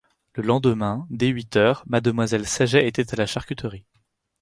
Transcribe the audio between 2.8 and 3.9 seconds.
était à la charcuterie.